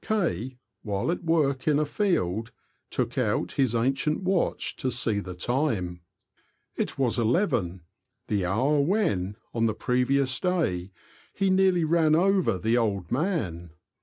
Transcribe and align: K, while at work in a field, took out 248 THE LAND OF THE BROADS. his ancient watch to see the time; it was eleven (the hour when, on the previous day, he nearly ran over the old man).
K, 0.03 0.57
while 0.81 1.11
at 1.11 1.23
work 1.23 1.67
in 1.67 1.77
a 1.77 1.85
field, 1.85 2.51
took 2.89 3.19
out 3.19 3.49
248 3.49 3.53
THE 3.53 3.53
LAND 3.53 3.53
OF 3.53 3.53
THE 3.53 3.53
BROADS. 3.53 3.53
his 3.53 3.75
ancient 4.09 4.23
watch 4.23 4.75
to 4.77 4.89
see 4.89 5.19
the 5.19 5.35
time; 5.35 6.01
it 6.75 6.97
was 6.97 7.19
eleven 7.19 7.81
(the 8.25 8.43
hour 8.43 8.79
when, 8.79 9.35
on 9.53 9.67
the 9.67 9.75
previous 9.75 10.39
day, 10.39 10.91
he 11.35 11.51
nearly 11.51 11.83
ran 11.83 12.15
over 12.15 12.57
the 12.57 12.79
old 12.79 13.11
man). 13.11 13.73